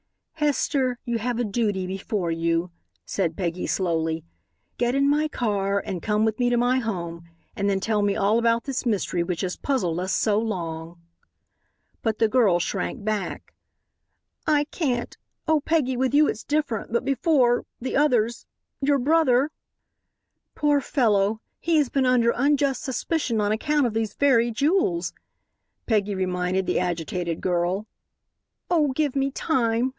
"Hester, 0.33 0.97
you 1.05 1.19
have 1.19 1.37
a 1.37 1.43
duty 1.43 1.85
before 1.85 2.31
you," 2.31 2.71
said 3.05 3.37
Peggy 3.37 3.67
slowly; 3.67 4.23
"get 4.79 4.95
in 4.95 5.07
my 5.07 5.27
car 5.27 5.77
and 5.79 6.01
come 6.01 6.25
with 6.25 6.39
me 6.39 6.49
to 6.49 6.57
my 6.57 6.79
home 6.79 7.29
and 7.55 7.69
then 7.69 7.79
tell 7.79 8.01
me 8.01 8.15
all 8.15 8.39
about 8.39 8.63
this 8.63 8.83
mystery 8.83 9.21
which 9.21 9.41
has 9.41 9.55
puzzled 9.55 9.99
us 9.99 10.11
so 10.11 10.39
long." 10.39 10.99
But 12.01 12.17
the 12.17 12.27
girl 12.27 12.57
shrank 12.57 13.03
back. 13.05 13.53
"I 14.47 14.63
can't. 14.71 15.15
Oh, 15.47 15.59
Peggy, 15.61 15.95
with 15.95 16.11
you 16.15 16.27
it's 16.27 16.43
different, 16.43 16.91
but 16.91 17.05
before, 17.05 17.63
the 17.79 17.95
others. 17.95 18.47
Your 18.81 18.97
brother" 18.97 19.51
"Poor 20.55 20.81
fellow, 20.81 21.39
he 21.59 21.77
has 21.77 21.89
been 21.89 22.07
under 22.07 22.33
unjust 22.35 22.81
suspicion 22.81 23.39
on 23.39 23.51
account 23.51 23.85
of 23.85 23.93
these 23.93 24.15
very 24.15 24.49
jewels," 24.49 25.13
Peggy 25.85 26.15
reminded 26.15 26.65
the 26.65 26.79
agitated 26.79 27.39
girl. 27.41 27.85
"Oh, 28.71 28.91
give 28.93 29.15
me 29.15 29.29
time. 29.29 29.89